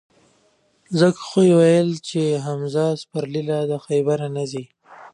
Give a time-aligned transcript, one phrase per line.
[0.99, 4.63] ځکه خو یې ویل چې: حمزه سپرلی لا د خیبره نه ځي.